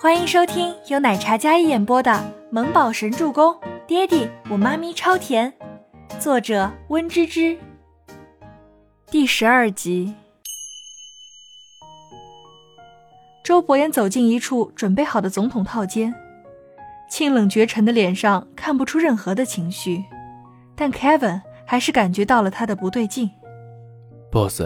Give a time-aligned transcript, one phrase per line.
[0.00, 2.12] 欢迎收听由奶茶嘉一演播的
[2.52, 3.52] 《萌宝神助攻》，
[3.84, 5.52] 爹地我妈咪超甜，
[6.20, 7.58] 作者温芝芝。
[9.10, 10.14] 第十二集，
[13.42, 16.14] 周伯言走进一处准备好的总统套间，
[17.10, 20.04] 清冷绝尘的脸上看不出任何的情绪，
[20.76, 23.28] 但 Kevin 还是感觉到了他的不对劲。
[24.30, 24.62] Boss，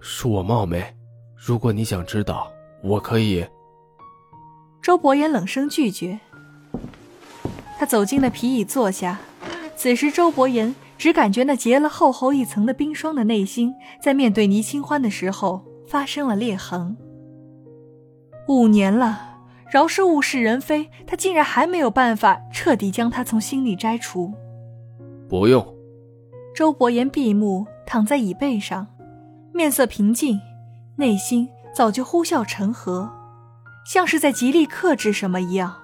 [0.00, 0.94] 恕我冒昧，
[1.34, 2.52] 如果你想知道，
[2.84, 3.44] 我可以。
[4.86, 6.20] 周伯言冷声拒绝。
[7.76, 9.18] 他走进了皮椅坐下。
[9.74, 16.96] 此时，周伯言只感觉那结了厚厚一层的冰霜的内心，在面对倪清欢的时候发生了裂痕。
[18.46, 19.38] 五年了，
[19.72, 24.32] 饶是物是人非，他竟然还没有办法彻底将他从心里摘除。
[25.28, 25.66] 不用。
[26.54, 28.86] 周伯言闭目躺在椅背上，
[29.52, 30.40] 面色平静，
[30.94, 33.10] 内心早就呼啸成河。
[33.86, 35.76] 像是在极力克制什么一样。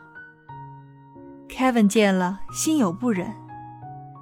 [1.49, 3.33] Kevin 见了，心有不忍。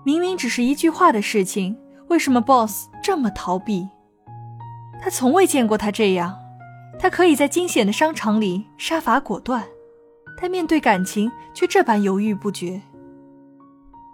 [0.04, 3.88] 明明只是一句话的事情，为什么 Boss 这么逃避？
[5.00, 6.36] 他从未见过他这样。
[6.98, 9.64] 他可以在惊险的商场里杀伐果断，
[10.38, 12.82] 但面对感情却这般犹豫不决。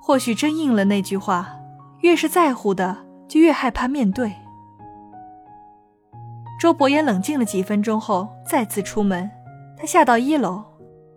[0.00, 1.48] 或许真应了那句话：
[2.02, 4.32] 越是在乎的，就越害怕面对。
[6.60, 9.28] 周伯言冷静了几分钟后，再次出门。
[9.78, 10.62] 他下到一楼，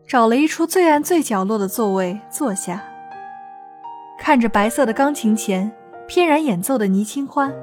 [0.05, 2.83] 找了一处最暗最角落的座位坐下，
[4.19, 5.71] 看着白色的钢琴前
[6.07, 7.53] 翩然演奏的倪清欢，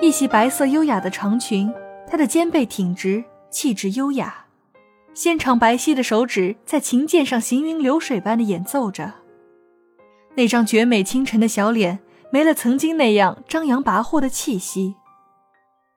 [0.00, 1.72] 一袭白色优雅的长裙，
[2.06, 4.46] 她的肩背挺直，气质优雅，
[5.14, 9.14] 纤长白皙的手指在琴键上行云流水般的演奏着，
[10.36, 11.98] 那张绝美清纯的小脸
[12.30, 14.94] 没了曾经那样张扬跋扈的气息。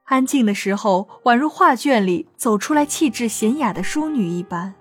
[0.08, 4.74] 安静的时候，宛如画卷里走出来气质娴雅的淑女一般。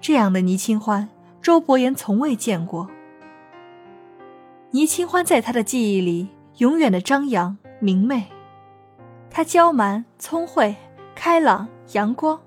[0.00, 1.06] 这样的倪清欢，
[1.42, 2.88] 周伯言从未见过。
[4.70, 8.24] 倪清欢在他的记忆里，永远的张扬明媚。
[9.28, 10.74] 她娇蛮、聪慧、
[11.14, 12.40] 开朗、阳光，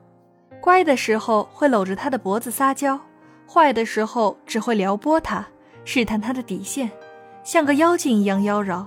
[0.59, 2.99] 乖的时候会搂着他的脖子撒娇，
[3.47, 5.47] 坏的时候只会撩拨他，
[5.85, 6.89] 试探他的底线，
[7.43, 8.83] 像个妖精一样妖娆。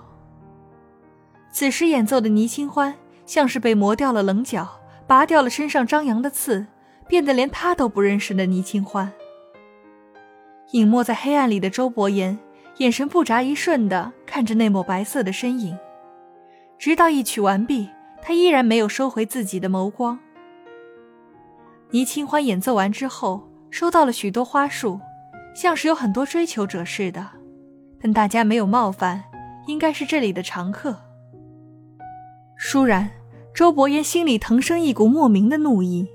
[1.55, 2.93] 此时演奏的倪清欢，
[3.27, 4.69] 像是被磨掉了棱角，
[5.07, 6.67] 拔掉了身上张扬的刺，
[7.07, 9.13] 变得连他都不认识的倪清欢。
[10.73, 12.37] 隐没在黑暗里的周伯言，
[12.79, 15.79] 眼神不眨一瞬的看着那抹白色的身影，
[16.77, 17.89] 直到一曲完毕，
[18.21, 20.19] 他依然没有收回自己的眸光。
[21.91, 24.99] 倪清欢演奏完之后，收到了许多花束，
[25.55, 27.25] 像是有很多追求者似的，
[28.03, 29.23] 但大家没有冒犯，
[29.69, 30.99] 应该是这里的常客。
[32.65, 33.11] 倏然，
[33.53, 36.09] 周伯言心里腾生一股莫名的怒意。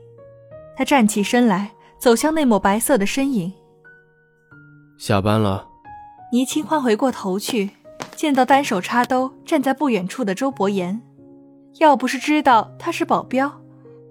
[0.76, 3.54] 他站起身来，走向那抹白色的身影。
[4.98, 5.68] 下班了。
[6.32, 7.70] 倪清欢回过头去，
[8.16, 11.00] 见到单手插兜站在不远处的周伯言。
[11.78, 13.62] 要不是知道他是保镖，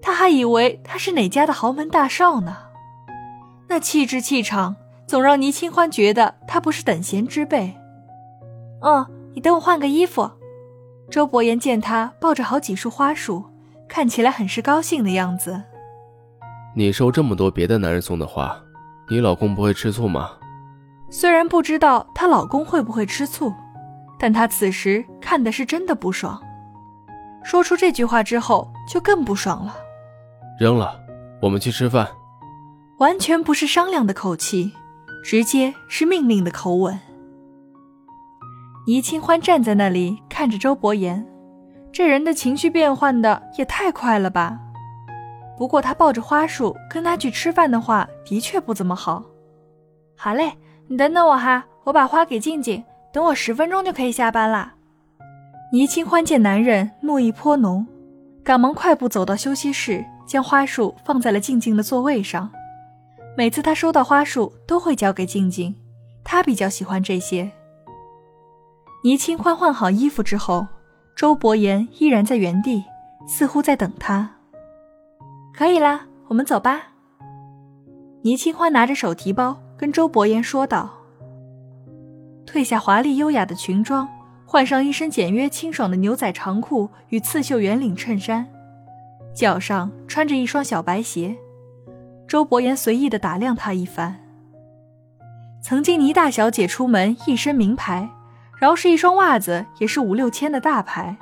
[0.01, 2.55] 他还以为他是哪家的豪门大少呢。
[3.67, 7.75] 那气质气场，总让倪清欢觉得他不是等闲之辈。
[8.81, 10.31] 嗯，你等我换个衣服。
[11.09, 13.43] 周伯言见他抱着好几束花束，
[13.87, 15.61] 看起来很是高兴的样子。
[16.75, 18.55] 你收这么多别的男人送的花，
[19.09, 20.29] 你老公不会吃醋吗？
[21.09, 23.51] 虽然不知道她老公会不会吃醋，
[24.19, 26.39] 但她此时看的是真的不爽。
[27.43, 29.75] 说出这句话之后，就更不爽了。
[30.59, 30.99] 扔了，
[31.41, 32.07] 我们去吃饭。
[32.99, 34.73] 完全不是商量的口气，
[35.23, 36.99] 直接是命令的口吻。
[38.89, 41.23] 倪清欢站在那里看着周伯言，
[41.91, 44.59] 这人的情绪变换的也太快了吧。
[45.55, 49.23] 不过他抱着花束跟他去吃饭的话，的确不怎么好。
[50.15, 50.53] 好嘞，
[50.87, 52.83] 你等等我哈，我把花给静静，
[53.13, 54.73] 等我十分钟就可以下班啦。
[55.71, 57.85] 倪清欢见男人怒意颇浓，
[58.43, 62.49] 赶忙快步走到休息室，将花束放在了静静的座位上。
[63.37, 65.75] 每次他收到花束，都会交给静静，
[66.23, 67.51] 他比较喜欢这些。
[69.01, 70.67] 倪清欢换好衣服之后，
[71.15, 72.83] 周伯言依然在原地，
[73.25, 74.29] 似乎在等他。
[75.53, 76.89] 可以啦，我们走吧。
[78.23, 80.89] 倪清欢拿着手提包跟周伯言说道。
[82.45, 84.05] 褪下华丽优雅的裙装，
[84.45, 88.45] 换上一身简约清爽的牛仔长裤与刺绣圆领衬衫，
[89.33, 91.37] 脚上穿着一双小白鞋。
[92.27, 94.17] 周伯言随意的打量她一番。
[95.61, 98.09] 曾经倪大小姐出门一身名牌。
[98.59, 101.15] 饶是一双袜子也是五六千的大牌，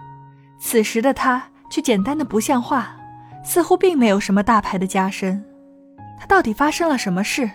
[0.57, 2.97] 此时的他却简单的不像话，
[3.43, 5.45] 似乎并没有什么大牌的加身，
[6.19, 7.49] 他到底发生了什么事？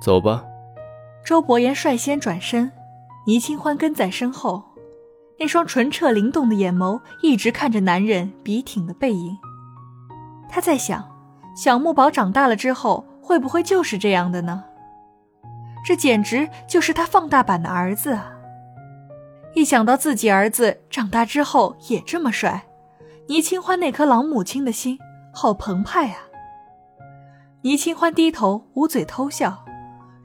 [0.00, 0.44] 走吧。
[1.24, 2.72] 周伯言率先转身，
[3.24, 4.60] 倪清欢跟在身后，
[5.38, 9.38] 那双纯澈灵动的眼眸一直看着男人笔挺的背影。
[10.48, 11.08] 他在想，
[11.54, 14.64] 小木宝长大了之后会不会就是这样的呢？
[15.86, 18.32] 这简直就是他放大版的儿子啊！
[19.54, 22.66] 一想到自己儿子长大之后也这么帅，
[23.28, 24.98] 倪清欢那颗老母亲的心
[25.32, 26.28] 好澎湃啊！
[27.62, 29.64] 倪清欢低头捂嘴偷笑。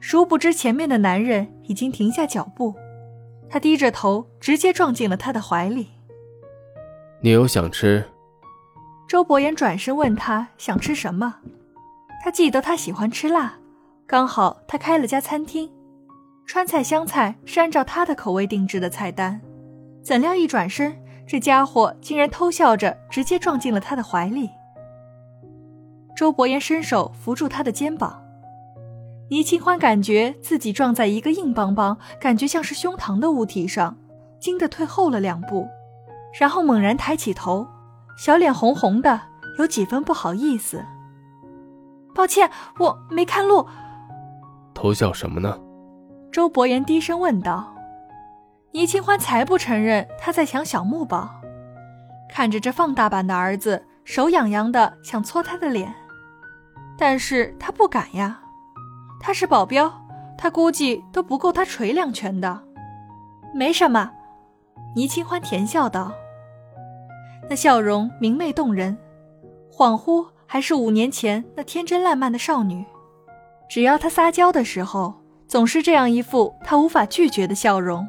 [0.00, 2.74] 殊不知，前面的男人已经停下脚步，
[3.50, 5.88] 他低着头，直接撞进了他的怀里。
[7.20, 8.08] 你有想吃？
[9.08, 11.36] 周伯言转身问他想吃什么。
[12.24, 13.58] 他记得他喜欢吃辣，
[14.06, 15.70] 刚好他开了家餐厅，
[16.48, 19.38] 川菜湘菜是按照他的口味定制的菜单。
[20.02, 20.96] 怎料一转身，
[21.26, 24.48] 这家伙竟然偷笑着直接撞进了他的怀里。
[26.16, 28.24] 周伯言伸手扶住他的肩膀。
[29.28, 33.94] 倪清欢感觉自己撞在一个硬邦邦、感觉像是胸膛的物体上，
[34.40, 35.68] 惊得退后了两步，
[36.40, 37.68] 然后猛然抬起头，
[38.16, 39.20] 小脸红红的，
[39.58, 40.82] 有几分不好意思。
[42.14, 43.66] 抱歉，我没看路。
[44.72, 45.60] 偷笑什么呢？
[46.30, 47.74] 周伯言低声问道。
[48.72, 51.30] 倪清欢才不承认他在抢小木宝，
[52.28, 55.92] 看着这放大版的儿子，手痒痒的想搓他的脸，
[56.98, 58.40] 但是他不敢呀。
[59.20, 59.90] 他是保镖，
[60.36, 62.62] 他估计都不够他捶两拳的。
[63.54, 64.12] 没什么，
[64.94, 66.12] 倪清欢甜笑道。
[67.48, 68.96] 那笑容明媚动人，
[69.72, 72.84] 恍惚还是五年前那天真烂漫的少女。
[73.66, 75.14] 只要她撒娇的时候，
[75.48, 78.06] 总是这样一副他无法拒绝的笑容。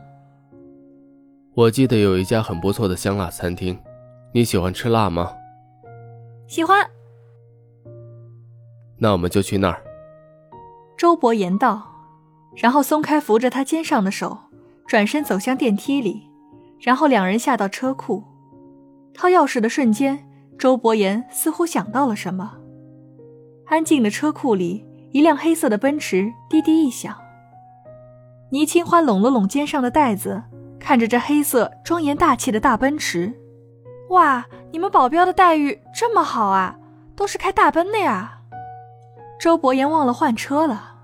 [1.55, 3.79] 我记得有一家很不错的香辣餐厅，
[4.33, 5.31] 你喜欢吃辣吗？
[6.47, 6.85] 喜欢。
[8.97, 9.81] 那我们就去那儿。
[10.97, 11.81] 周伯言道，
[12.57, 14.37] 然后松开扶着他肩上的手，
[14.85, 16.27] 转身走向电梯里，
[16.81, 18.21] 然后两人下到车库。
[19.13, 20.27] 掏钥匙的瞬间，
[20.57, 22.57] 周伯言似乎想到了什么。
[23.67, 27.15] 安静的车库里，一辆黑色的奔驰滴滴一响。
[28.51, 30.41] 倪清欢拢了拢肩上的袋子，
[30.79, 33.31] 看着这黑色庄严大气的大奔驰，
[34.09, 36.75] 哇，你们保镖的待遇这么好啊，
[37.15, 38.39] 都是开大奔的呀。
[39.39, 40.95] 周伯言忘了换车了，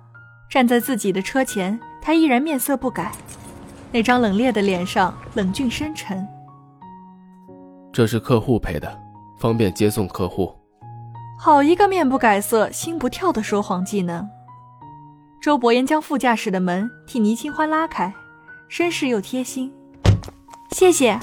[0.50, 3.12] 站在自己的车前，他依然面色不改，
[3.92, 6.28] 那张冷冽的脸上冷峻深沉。
[7.94, 8.92] 这是客户配的，
[9.40, 10.54] 方便接送客户。
[11.38, 14.28] 好一个面不改色心不跳的说谎技能！
[15.42, 18.14] 周伯言将副驾驶的门替倪清欢拉开，
[18.70, 19.72] 绅士又贴心。
[20.72, 21.20] 谢谢。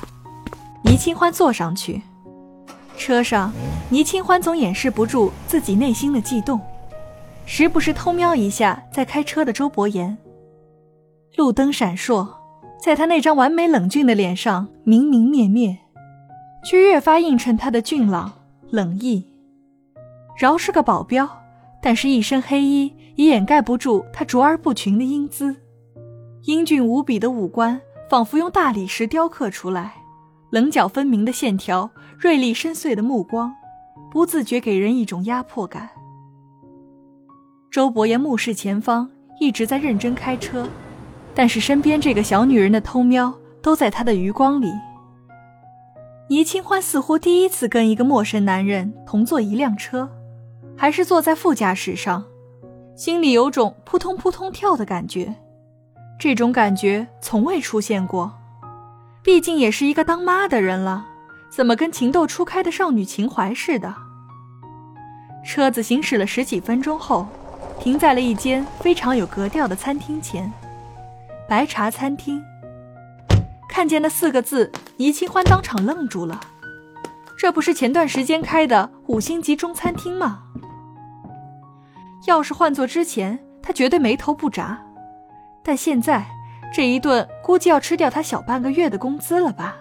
[0.85, 2.03] 倪清欢坐上去，
[2.97, 3.53] 车上，
[3.89, 6.61] 倪清欢总掩饰不住自己内心的悸动。
[7.47, 10.17] 时不时偷瞄一下在开车的周伯言，
[11.37, 12.29] 路灯闪烁，
[12.81, 15.79] 在他那张完美冷峻的脸上明明灭灭，
[16.65, 18.33] 却越发映衬他的俊朗
[18.71, 19.27] 冷意。
[20.39, 21.29] 饶是个保镖，
[21.81, 25.57] 但是一身黑衣也掩盖不住他卓而不群的英姿。
[26.45, 27.81] 英俊无比的五官
[28.11, 29.95] 仿佛用大理石雕刻出来，
[30.51, 33.55] 棱角分明的线条，锐利深邃的目光，
[34.11, 35.91] 不自觉给人一种压迫感。
[37.71, 39.09] 周伯言目视前方，
[39.41, 40.69] 一直在认真开车，
[41.35, 44.71] 但是身边这个小女人的偷瞄都在他的余光里。
[46.29, 50.11] 倪清欢似乎第一次跟一个陌生男人同坐一辆车，
[50.77, 52.25] 还是坐在副驾驶上，
[52.95, 55.35] 心里有种扑通扑通跳的感觉，
[56.19, 58.33] 这种感觉从未出现过。
[59.23, 61.07] 毕竟也是一个当妈的人了，
[61.51, 63.95] 怎么跟情窦初开的少女情怀似的？
[65.45, 67.27] 车子行驶了十几分钟后。
[67.81, 70.53] 停在了一间非常有格调的餐厅前，
[71.49, 72.41] 白茶餐厅。
[73.69, 76.39] 看见那四个字，倪清欢当场愣住了。
[77.37, 80.45] 这不是前段时间开的五星级中餐厅吗？
[82.27, 84.85] 要是换做之前，他绝对眉头不眨。
[85.63, 86.25] 但现在
[86.73, 89.77] 这一顿，估计要吃掉他小半个月的工资了吧？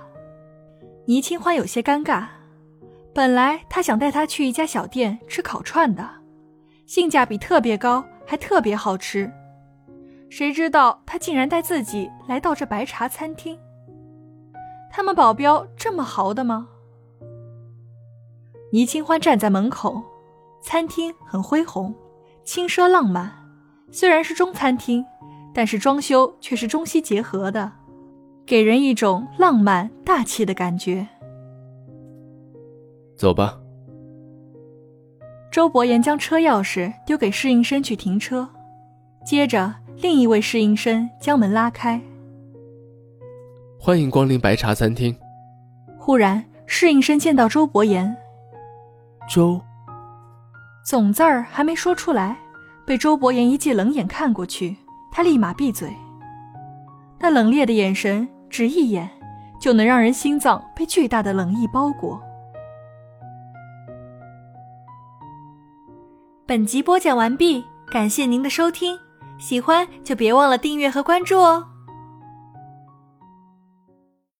[1.05, 2.25] 倪清欢有些尴尬。
[3.13, 6.07] 本来他想带他去一家小店吃烤串的。
[6.86, 9.31] 性价比特别高，还特别好吃，
[10.29, 13.57] 谁知道他竟然带自己来到这白茶餐厅。
[14.89, 16.67] 他们保镖这么豪的吗？
[18.74, 20.01] 倪清欢站在门口，
[20.62, 21.95] 餐厅很恢宏，
[22.43, 23.31] 轻奢浪漫。
[23.91, 25.05] 虽然是中餐厅，
[25.53, 27.71] 但是装修却是中西结合的，
[28.45, 31.07] 给人一种浪漫大气的感觉。
[33.17, 33.57] 走吧。
[35.51, 38.48] 周伯言将车钥匙丢给侍应生去停车，
[39.25, 42.01] 接着另一位侍应生将门拉开。
[43.77, 45.13] 欢迎光临白茶餐厅。
[46.00, 48.15] 忽然，侍应生见到周伯言，
[49.29, 49.60] 周
[50.83, 52.38] 总字儿还没说出来，
[52.85, 54.75] 被周伯言一记冷眼看过去，
[55.11, 55.95] 他立马闭嘴。
[57.19, 59.09] 那冷冽的眼神，只一眼
[59.59, 62.19] 就能让人心脏被巨大的冷意包裹。
[66.47, 68.97] 本集播讲完毕，感谢您的收听，
[69.39, 71.70] 喜欢就别忘了订阅和关注哦。